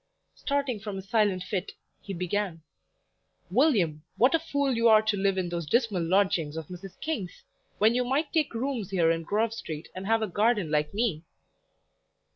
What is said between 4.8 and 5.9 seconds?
are to live in those